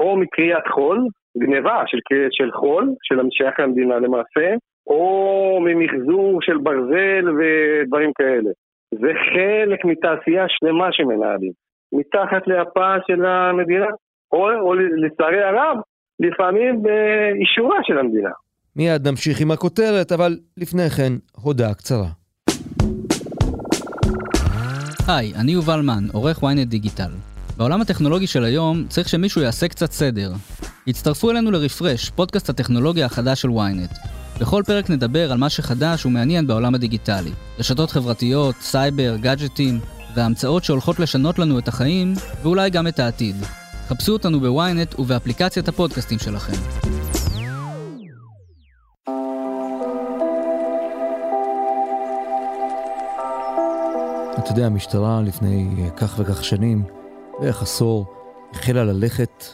או 0.00 0.16
מקריאת 0.16 0.68
חול, 0.68 0.98
גניבה 1.38 1.82
של, 1.86 1.98
של 2.30 2.50
חול, 2.52 2.88
של 3.02 3.20
שייך 3.30 3.60
למדינה 3.60 3.98
למעשה, 3.98 4.54
או 4.86 5.58
ממחזור 5.60 6.38
של 6.42 6.58
ברזל 6.58 7.24
ודברים 7.38 8.10
כאלה. 8.18 8.50
זה 8.94 9.12
חלק 9.32 9.84
מתעשייה 9.84 10.44
שלמה 10.48 10.88
שמנהלים, 10.92 11.52
מתחת 11.92 12.42
לאפה 12.46 12.94
של 13.06 13.24
המדינה, 13.24 13.86
או, 14.32 14.50
או 14.60 14.74
לצערי 14.74 15.42
הרב, 15.42 15.76
לפעמים 16.20 16.82
באישורה 16.82 17.78
של 17.82 17.98
המדינה. 17.98 18.30
מיד 18.76 19.08
נמשיך 19.08 19.40
עם 19.40 19.50
הכותרת, 19.50 20.12
אבל 20.12 20.36
לפני 20.56 20.90
כן, 20.96 21.12
הודעה 21.44 21.74
קצרה. 21.74 22.06
היי, 25.08 25.32
אני 25.42 25.52
יובל 25.52 25.80
מן, 25.80 26.04
עורך 26.12 26.38
ynet 26.38 26.68
דיגיטל. 26.68 27.12
בעולם 27.58 27.80
הטכנולוגי 27.80 28.26
של 28.26 28.44
היום 28.44 28.84
צריך 28.88 29.08
שמישהו 29.08 29.42
יעשה 29.42 29.68
קצת 29.68 29.90
סדר. 29.90 30.30
הצטרפו 30.86 31.30
אלינו 31.30 31.50
לרפרש, 31.50 32.10
פודקאסט 32.10 32.48
הטכנולוגיה 32.48 33.06
החדש 33.06 33.42
של 33.42 33.48
ynet. 33.48 34.09
בכל 34.40 34.62
פרק 34.66 34.90
נדבר 34.90 35.32
על 35.32 35.38
מה 35.38 35.48
שחדש 35.50 36.06
ומעניין 36.06 36.46
בעולם 36.46 36.74
הדיגיטלי. 36.74 37.30
רשתות 37.58 37.90
חברתיות, 37.90 38.54
סייבר, 38.60 39.16
גאדג'טים, 39.16 39.80
וההמצאות 40.14 40.64
שהולכות 40.64 41.00
לשנות 41.00 41.38
לנו 41.38 41.58
את 41.58 41.68
החיים, 41.68 42.14
ואולי 42.42 42.70
גם 42.70 42.86
את 42.86 42.98
העתיד. 42.98 43.36
חפשו 43.88 44.12
אותנו 44.12 44.40
ב-ynet 44.40 44.98
ובאפליקציית 44.98 45.68
הפודקאסטים 45.68 46.18
שלכם. 46.18 46.52
אתה 54.38 54.50
יודע, 54.52 54.66
המשטרה 54.66 55.22
לפני 55.22 55.68
כך 55.96 56.14
וכך 56.18 56.44
שנים, 56.44 56.84
בערך 57.40 57.62
עשור, 57.62 58.06
החלה 58.52 58.84
ללכת 58.84 59.44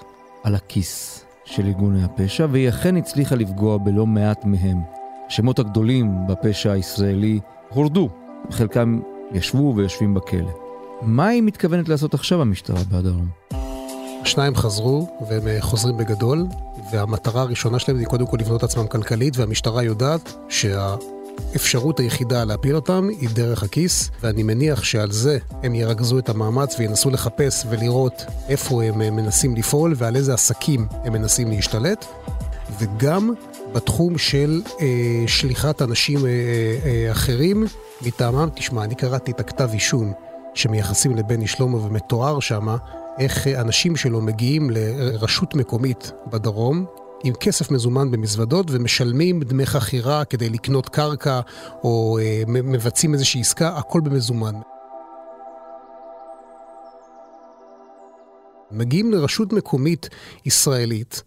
על 0.45 0.55
הכיס 0.55 1.26
של 1.47 1.67
ארגוני 1.67 2.05
הפשע, 2.05 2.47
והיא 2.51 2.69
אכן 2.69 2.97
הצליחה 2.97 3.35
לפגוע 3.35 3.79
בלא 3.79 4.07
מעט 4.07 4.45
מהם. 4.45 4.81
השמות 5.27 5.59
הגדולים 5.59 6.27
בפשע 6.29 6.73
הישראלי 6.73 7.41
הורדו, 7.69 8.09
חלקם 8.51 9.01
ישבו 9.33 9.73
ויושבים 9.77 10.15
בכלא. 10.15 10.51
מה 11.03 11.27
היא 11.27 11.43
מתכוונת 11.43 11.89
לעשות 11.89 12.15
עכשיו 12.15 12.41
המשטרה 12.41 12.81
בדרום? 12.93 13.29
השניים 14.23 14.55
חזרו, 14.55 15.09
והם 15.29 15.49
אה, 15.49 15.57
חוזרים 15.61 15.97
בגדול, 15.97 16.47
והמטרה 16.93 17.43
הראשונה 17.43 17.79
שלהם 17.79 17.99
היא 17.99 18.07
קודם 18.07 18.27
כל 18.27 18.37
לבנות 18.41 18.63
עצמם 18.63 18.87
כלכלית, 18.87 19.37
והמשטרה 19.37 19.83
יודעת 19.83 20.35
שה... 20.49 20.95
האפשרות 21.53 22.01
היחידה 22.01 22.45
להפיל 22.45 22.77
אותם 22.77 23.09
היא 23.21 23.29
דרך 23.33 23.63
הכיס, 23.63 24.11
ואני 24.23 24.43
מניח 24.43 24.85
שעל 24.85 25.13
זה 25.13 25.39
הם 25.63 25.75
ירכזו 25.75 26.19
את 26.19 26.29
המאמץ 26.29 26.77
וינסו 26.79 27.11
לחפש 27.11 27.67
ולראות 27.71 28.23
איפה 28.49 28.83
הם 28.83 28.99
מנסים 28.99 29.57
לפעול 29.57 29.95
ועל 29.97 30.17
איזה 30.17 30.35
עסקים 30.35 30.87
הם 31.05 31.13
מנסים 31.13 31.51
להשתלט, 31.51 32.05
וגם 32.81 33.31
בתחום 33.73 34.19
של 34.19 34.63
אה, 34.81 35.25
שליחת 35.27 35.83
אנשים 35.83 36.27
אה, 36.27 36.31
אה, 36.85 37.13
אחרים 37.13 37.65
מטעמם. 38.03 38.49
תשמע, 38.55 38.85
אני 38.85 38.95
קראתי 38.95 39.31
את 39.31 39.41
הכתב 39.41 39.69
אישום 39.73 40.13
שמייחסים 40.55 41.17
לבני 41.17 41.47
שלמה 41.47 41.77
ומתואר 41.77 42.41
שמה 42.41 42.77
איך 43.19 43.47
אנשים 43.47 43.97
שלו 43.97 44.21
מגיעים 44.21 44.71
לרשות 44.71 45.55
מקומית 45.55 46.13
בדרום, 46.27 46.87
עם 47.25 47.35
כסף 47.35 47.71
מזומן 47.71 48.11
במזוודות 48.11 48.67
ומשלמים 48.71 49.41
דמי 49.43 49.67
חכירה 49.67 50.25
כדי 50.25 50.49
לקנות 50.49 50.89
קרקע 50.89 51.41
או 51.85 52.19
אה, 52.19 52.43
מבצעים 52.47 53.15
איזושהי 53.15 53.41
עסקה, 53.41 53.77
הכל 53.77 54.01
במזומן. 54.01 54.55
מגיעים 58.71 59.13
לרשות 59.13 59.53
מקומית 59.53 60.09
ישראלית, 60.45 61.23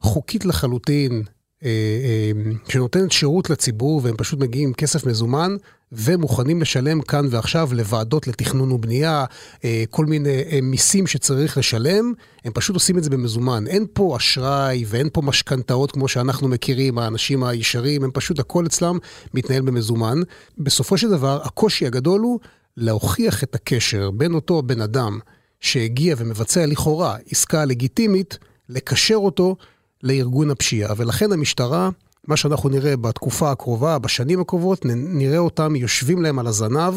חוקית 0.00 0.44
לחלוטין, 0.44 1.22
אה, 1.64 1.68
אה, 1.68 2.52
שנותנת 2.68 3.12
שירות 3.12 3.50
לציבור 3.50 4.00
והם 4.04 4.16
פשוט 4.16 4.40
מגיעים 4.40 4.68
עם 4.68 4.74
כסף 4.74 5.06
מזומן, 5.06 5.56
ומוכנים 5.92 6.60
לשלם 6.60 7.00
כאן 7.00 7.26
ועכשיו 7.30 7.68
לוועדות 7.72 8.26
לתכנון 8.26 8.72
ובנייה, 8.72 9.24
אה, 9.64 9.84
כל 9.90 10.06
מיני 10.06 10.42
אה, 10.52 10.58
מיסים 10.62 11.06
שצריך 11.06 11.58
לשלם, 11.58 12.12
הם 12.44 12.52
פשוט 12.52 12.74
עושים 12.74 12.98
את 12.98 13.04
זה 13.04 13.10
במזומן. 13.10 13.66
אין 13.66 13.86
פה 13.92 14.16
אשראי 14.16 14.84
ואין 14.86 15.08
פה 15.12 15.22
משכנתאות 15.22 15.92
כמו 15.92 16.08
שאנחנו 16.08 16.48
מכירים, 16.48 16.98
האנשים 16.98 17.44
הישרים, 17.44 18.04
הם 18.04 18.10
פשוט, 18.14 18.38
הכל 18.38 18.66
אצלם 18.66 18.98
מתנהל 19.34 19.62
במזומן. 19.62 20.20
בסופו 20.58 20.98
של 20.98 21.10
דבר, 21.10 21.40
הקושי 21.44 21.86
הגדול 21.86 22.20
הוא 22.20 22.40
להוכיח 22.76 23.42
את 23.42 23.54
הקשר 23.54 24.10
בין 24.10 24.34
אותו 24.34 24.62
בן 24.62 24.80
אדם 24.80 25.18
שהגיע 25.60 26.14
ומבצע 26.18 26.66
לכאורה 26.66 27.16
עסקה 27.30 27.64
לגיטימית, 27.64 28.38
לקשר 28.68 29.14
אותו 29.14 29.56
לארגון 30.02 30.50
הפשיעה. 30.50 30.94
ולכן 30.96 31.32
המשטרה, 31.32 31.90
מה 32.26 32.36
שאנחנו 32.36 32.68
נראה 32.68 32.96
בתקופה 32.96 33.50
הקרובה, 33.50 33.98
בשנים 33.98 34.40
הקרובות, 34.40 34.84
נראה 34.94 35.38
אותם 35.38 35.76
יושבים 35.76 36.22
להם 36.22 36.38
על 36.38 36.46
הזנב 36.46 36.94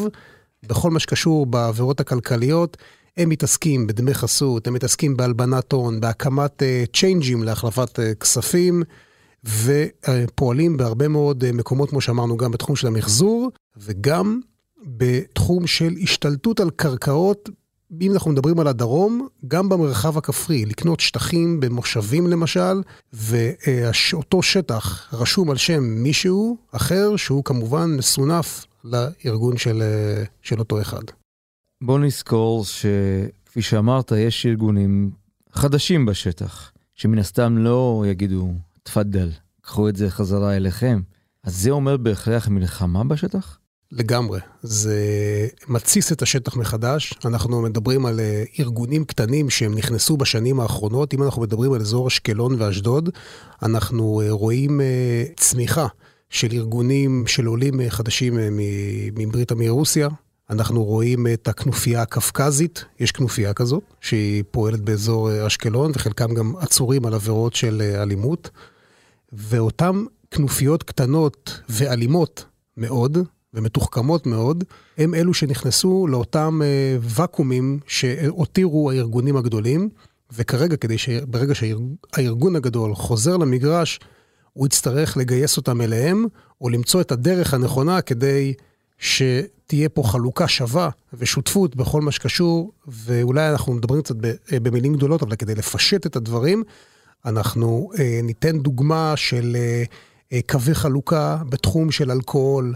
בכל 0.62 0.90
מה 0.90 0.98
שקשור 0.98 1.46
בעבירות 1.46 2.00
הכלכליות. 2.00 2.76
הם 3.16 3.28
מתעסקים 3.28 3.86
בדמי 3.86 4.14
חסות, 4.14 4.66
הם 4.66 4.74
מתעסקים 4.74 5.16
בהלבנת 5.16 5.72
הון, 5.72 6.00
בהקמת 6.00 6.62
צ'יינג'ים 6.96 7.42
uh, 7.42 7.44
להחלפת 7.44 7.98
uh, 7.98 8.14
כספים, 8.14 8.82
ופועלים 9.44 10.76
בהרבה 10.76 11.08
מאוד 11.08 11.44
uh, 11.44 11.46
מקומות, 11.52 11.90
כמו 11.90 12.00
שאמרנו, 12.00 12.36
גם 12.36 12.50
בתחום 12.50 12.76
של 12.76 12.86
המחזור, 12.86 13.50
וגם 13.76 14.40
בתחום 14.86 15.66
של 15.66 15.94
השתלטות 16.02 16.60
על 16.60 16.70
קרקעות 16.70 17.50
אם 18.00 18.12
אנחנו 18.12 18.30
מדברים 18.30 18.60
על 18.60 18.66
הדרום, 18.66 19.28
גם 19.48 19.68
במרחב 19.68 20.18
הכפרי, 20.18 20.66
לקנות 20.66 21.00
שטחים 21.00 21.60
במושבים 21.60 22.26
למשל, 22.26 22.82
ואותו 23.12 24.42
שטח 24.42 25.14
רשום 25.14 25.50
על 25.50 25.56
שם 25.56 25.82
מישהו 25.82 26.56
אחר, 26.72 27.16
שהוא 27.16 27.44
כמובן 27.44 27.90
מסונף 27.96 28.66
לארגון 28.84 29.56
של, 29.56 29.82
של 30.42 30.58
אותו 30.58 30.80
אחד. 30.80 31.02
בוא 31.82 31.98
נזכור 31.98 32.64
שכפי 32.64 33.62
שאמרת, 33.62 34.12
יש 34.12 34.46
ארגונים 34.46 35.10
חדשים 35.52 36.06
בשטח, 36.06 36.72
שמן 36.94 37.18
הסתם 37.18 37.58
לא 37.58 38.04
יגידו, 38.06 38.52
תפדל, 38.82 39.30
קחו 39.60 39.88
את 39.88 39.96
זה 39.96 40.10
חזרה 40.10 40.56
אליכם. 40.56 41.00
אז 41.44 41.56
זה 41.56 41.70
אומר 41.70 41.96
בהכרח 41.96 42.48
מלחמה 42.48 43.04
בשטח? 43.04 43.58
לגמרי. 43.92 44.40
זה 44.62 44.98
מתסיס 45.68 46.12
את 46.12 46.22
השטח 46.22 46.56
מחדש. 46.56 47.14
אנחנו 47.24 47.62
מדברים 47.62 48.06
על 48.06 48.20
אה, 48.20 48.44
ארגונים 48.58 49.04
קטנים 49.04 49.50
שהם 49.50 49.74
נכנסו 49.74 50.16
בשנים 50.16 50.60
האחרונות. 50.60 51.14
אם 51.14 51.22
אנחנו 51.22 51.42
מדברים 51.42 51.72
על 51.72 51.80
אזור 51.80 52.08
אשקלון 52.08 52.54
ואשדוד, 52.58 53.10
אנחנו 53.62 54.20
אה, 54.20 54.30
רואים 54.30 54.80
אה, 54.80 55.24
צמיחה 55.36 55.86
של 56.30 56.48
ארגונים 56.52 57.24
של 57.26 57.46
עולים 57.46 57.80
חדשים 57.88 58.38
מברית 59.16 59.52
עמי 59.52 59.68
רוסיה. 59.68 60.08
אנחנו 60.50 60.84
רואים 60.84 61.26
את 61.26 61.48
הכנופיה 61.48 62.02
הקווקזית, 62.02 62.84
יש 63.00 63.12
כנופיה 63.12 63.54
כזאת, 63.54 63.82
שהיא 64.00 64.44
פועלת 64.50 64.80
באזור 64.80 65.46
אשקלון, 65.46 65.92
וחלקם 65.94 66.34
גם 66.34 66.56
עצורים 66.56 67.06
על 67.06 67.14
עבירות 67.14 67.54
של 67.54 67.82
אלימות. 67.94 68.50
ואותן 69.32 70.04
כנופיות 70.30 70.82
קטנות 70.82 71.60
ואלימות 71.68 72.44
מאוד, 72.76 73.18
ומתוחכמות 73.54 74.26
מאוד, 74.26 74.64
הם 74.98 75.14
אלו 75.14 75.34
שנכנסו 75.34 76.06
לאותם 76.06 76.60
אה, 76.64 76.96
ואקומים 77.00 77.80
שהותירו 77.86 78.90
הארגונים 78.90 79.36
הגדולים, 79.36 79.88
וכרגע, 80.32 80.76
כדי 80.76 80.98
שברגע 80.98 81.54
שהארגון 81.54 82.56
הגדול 82.56 82.94
חוזר 82.94 83.36
למגרש, 83.36 84.00
הוא 84.52 84.66
יצטרך 84.66 85.16
לגייס 85.16 85.56
אותם 85.56 85.80
אליהם, 85.80 86.26
או 86.60 86.68
למצוא 86.68 87.00
את 87.00 87.12
הדרך 87.12 87.54
הנכונה 87.54 88.00
כדי 88.00 88.54
שתהיה 88.98 89.88
פה 89.88 90.02
חלוקה 90.02 90.48
שווה 90.48 90.90
ושותפות 91.14 91.76
בכל 91.76 92.00
מה 92.00 92.12
שקשור, 92.12 92.72
ואולי 92.86 93.50
אנחנו 93.50 93.72
מדברים 93.72 94.02
קצת 94.02 94.14
אה, 94.24 94.60
במילים 94.60 94.94
גדולות, 94.94 95.22
אבל 95.22 95.36
כדי 95.36 95.54
לפשט 95.54 96.06
את 96.06 96.16
הדברים, 96.16 96.62
אנחנו 97.24 97.90
אה, 97.98 98.20
ניתן 98.22 98.58
דוגמה 98.58 99.12
של 99.16 99.56
אה, 99.56 99.82
אה, 100.32 100.40
קווי 100.46 100.74
חלוקה 100.74 101.38
בתחום 101.48 101.90
של 101.90 102.10
אלכוהול, 102.10 102.74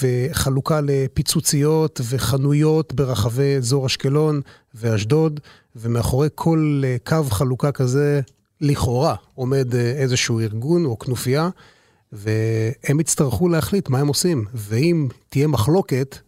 וחלוקה 0.00 0.80
לפיצוציות 0.82 2.00
וחנויות 2.08 2.92
ברחבי 2.92 3.56
אזור 3.56 3.86
אשקלון 3.86 4.40
ואשדוד, 4.74 5.40
ומאחורי 5.76 6.28
כל 6.34 6.82
אה, 6.84 6.96
קו 7.04 7.24
חלוקה 7.30 7.72
כזה, 7.72 8.20
לכאורה, 8.60 9.14
עומד 9.34 9.74
אה, 9.74 9.80
איזשהו 9.80 10.40
ארגון 10.40 10.84
או 10.84 10.98
כנופיה, 10.98 11.48
והם 12.12 13.00
יצטרכו 13.00 13.48
להחליט 13.48 13.88
מה 13.88 13.98
הם 13.98 14.08
עושים. 14.08 14.44
ואם 14.54 15.08
תהיה 15.28 15.46
מחלוקת, 15.46 16.18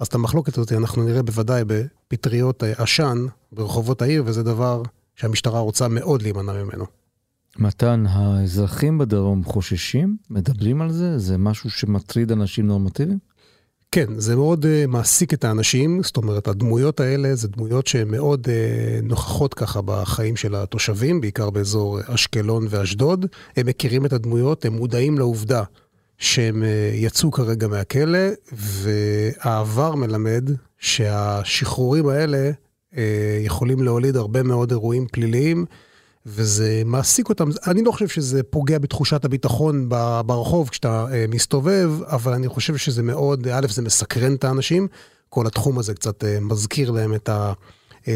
אז 0.00 0.06
את 0.06 0.14
המחלוקת 0.14 0.58
הזאת 0.58 0.72
אנחנו 0.72 1.04
נראה 1.04 1.22
בוודאי 1.22 1.62
בפטריות 1.66 2.62
עשן 2.62 3.26
ברחובות 3.52 4.02
העיר, 4.02 4.22
וזה 4.26 4.42
דבר 4.42 4.82
שהמשטרה 5.14 5.60
רוצה 5.60 5.88
מאוד 5.88 6.22
להימנע 6.22 6.52
ממנו. 6.52 6.95
מתן, 7.58 8.04
האזרחים 8.08 8.98
בדרום 8.98 9.44
חוששים? 9.44 10.16
מדברים 10.30 10.82
על 10.82 10.92
זה? 10.92 11.18
זה 11.18 11.38
משהו 11.38 11.70
שמטריד 11.70 12.32
אנשים 12.32 12.66
נורמטיביים? 12.66 13.18
כן, 13.92 14.06
זה 14.18 14.36
מאוד 14.36 14.64
uh, 14.64 14.68
מעסיק 14.88 15.34
את 15.34 15.44
האנשים, 15.44 16.02
זאת 16.02 16.16
אומרת, 16.16 16.48
הדמויות 16.48 17.00
האלה 17.00 17.34
זה 17.34 17.48
דמויות 17.48 17.86
שהן 17.86 18.10
מאוד 18.10 18.46
uh, 18.46 18.50
נוכחות 19.02 19.54
ככה 19.54 19.80
בחיים 19.84 20.36
של 20.36 20.54
התושבים, 20.54 21.20
בעיקר 21.20 21.50
באזור 21.50 21.98
אשקלון 22.06 22.66
ואשדוד. 22.70 23.26
הם 23.56 23.66
מכירים 23.66 24.06
את 24.06 24.12
הדמויות, 24.12 24.64
הם 24.64 24.72
מודעים 24.72 25.18
לעובדה 25.18 25.62
שהם 26.18 26.62
uh, 26.62 26.94
יצאו 26.94 27.30
כרגע 27.30 27.68
מהכלא, 27.68 28.28
והעבר 28.52 29.94
מלמד 29.94 30.50
שהשחרורים 30.78 32.08
האלה 32.08 32.50
uh, 32.92 32.96
יכולים 33.44 33.82
להוליד 33.82 34.16
הרבה 34.16 34.42
מאוד 34.42 34.70
אירועים 34.70 35.06
פליליים. 35.12 35.64
וזה 36.26 36.82
מעסיק 36.84 37.28
אותם. 37.28 37.48
אני 37.66 37.82
לא 37.82 37.90
חושב 37.90 38.08
שזה 38.08 38.42
פוגע 38.42 38.78
בתחושת 38.78 39.24
הביטחון 39.24 39.88
ברחוב 40.26 40.68
כשאתה 40.68 41.06
אה, 41.12 41.24
מסתובב, 41.28 41.90
אבל 42.02 42.32
אני 42.32 42.48
חושב 42.48 42.76
שזה 42.76 43.02
מאוד, 43.02 43.48
א', 43.48 43.66
זה 43.70 43.82
מסקרן 43.82 44.34
את 44.34 44.44
האנשים. 44.44 44.88
כל 45.28 45.46
התחום 45.46 45.78
הזה 45.78 45.94
קצת 45.94 46.24
אה, 46.24 46.40
מזכיר 46.40 46.90
להם 46.90 47.14
את 47.14 47.30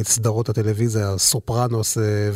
סדרות 0.02 0.48
הטלוויזיה, 0.48 1.18
סופרנוס 1.18 1.98
אה, 1.98 2.30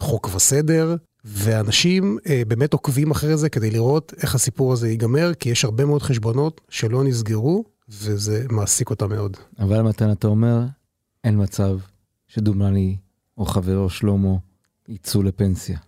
וחוק 0.00 0.30
וסדר. 0.34 0.96
ואנשים 1.24 2.18
באמת 2.48 2.72
עוקבים 2.72 3.10
אחרי 3.10 3.36
זה 3.36 3.48
כדי 3.48 3.70
לראות 3.70 4.14
איך 4.22 4.34
הסיפור 4.34 4.72
הזה 4.72 4.88
ייגמר, 4.88 5.34
כי 5.34 5.48
יש 5.48 5.64
הרבה 5.64 5.84
מאוד 5.84 6.02
חשבונות 6.02 6.60
שלא 6.68 7.04
נסגרו, 7.04 7.64
וזה 7.88 8.44
מעסיק 8.50 8.90
אותם 8.90 9.08
מאוד. 9.08 9.36
אבל 9.58 9.82
מתן, 9.82 10.12
אתה 10.12 10.26
אומר, 10.26 10.60
אין 11.24 11.42
מצב 11.42 11.78
שדומני 12.28 12.96
או 13.38 13.44
חברו 13.46 13.90
שלמה 13.90 14.34
יצאו 14.88 15.22
לפנסיה. 15.22 15.78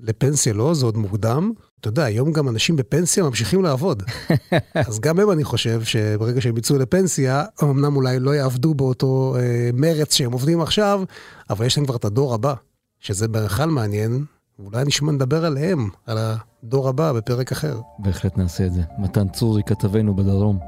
לפנסיה 0.00 0.52
לא, 0.52 0.74
זה 0.74 0.86
עוד 0.86 0.96
מוקדם. 0.96 1.52
אתה 1.80 1.88
יודע, 1.88 2.04
היום 2.04 2.32
גם 2.32 2.48
אנשים 2.48 2.76
בפנסיה 2.76 3.22
ממשיכים 3.24 3.62
לעבוד. 3.62 4.02
אז 4.88 5.00
גם 5.00 5.20
הם, 5.20 5.30
אני 5.30 5.44
חושב, 5.44 5.82
שברגע 5.84 6.40
שהם 6.40 6.56
יצאו 6.56 6.78
לפנסיה, 6.78 7.44
אמנם 7.62 7.96
אולי 7.96 8.20
לא 8.20 8.34
יעבדו 8.34 8.74
באותו 8.74 9.36
אה, 9.38 9.70
מרץ 9.74 10.14
שהם 10.14 10.32
עובדים 10.32 10.60
עכשיו, 10.60 11.02
אבל 11.50 11.66
יש 11.66 11.78
להם 11.78 11.86
כבר 11.86 11.96
את 11.96 12.04
הדור 12.04 12.34
הבא, 12.34 12.54
שזה 13.00 13.28
בכלל 13.28 13.70
מעניין. 13.70 14.24
אולי 14.58 14.84
נשמע 14.84 15.12
נדבר 15.12 15.44
עליהם, 15.44 15.88
על 16.06 16.18
הדור 16.18 16.88
הבא, 16.88 17.12
בפרק 17.12 17.52
אחר. 17.52 17.80
בהחלט 17.98 18.38
נעשה 18.38 18.66
את 18.66 18.72
זה. 18.72 18.82
מתן 18.98 19.28
צורי, 19.28 19.62
כתבנו 19.66 20.16
בדרום, 20.16 20.58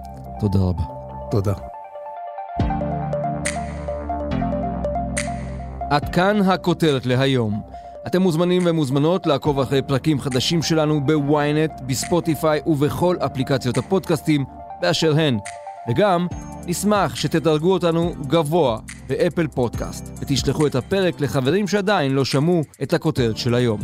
תודה 0.40 0.58
רבה. 0.58 0.82
תודה. 1.30 1.67
עד 5.90 6.14
כאן 6.14 6.40
הכותרת 6.40 7.06
להיום. 7.06 7.60
אתם 8.06 8.22
מוזמנים 8.22 8.62
ומוזמנות 8.66 9.26
לעקוב 9.26 9.60
אחרי 9.60 9.82
פרקים 9.82 10.20
חדשים 10.20 10.62
שלנו 10.62 11.06
בוויינט, 11.06 11.70
בספוטיפיי 11.86 12.60
ובכל 12.66 13.16
אפליקציות 13.26 13.78
הפודקאסטים 13.78 14.44
באשר 14.80 15.20
הן. 15.20 15.38
וגם, 15.88 16.26
נשמח 16.66 17.14
שתדרגו 17.14 17.72
אותנו 17.72 18.12
גבוה 18.26 18.78
באפל 19.08 19.46
פודקאסט, 19.46 20.18
ותשלחו 20.20 20.66
את 20.66 20.74
הפרק 20.74 21.20
לחברים 21.20 21.68
שעדיין 21.68 22.12
לא 22.12 22.24
שמעו 22.24 22.62
את 22.82 22.94
הכותרת 22.94 23.36
של 23.36 23.54
היום. 23.54 23.80